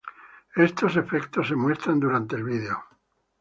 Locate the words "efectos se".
0.97-1.55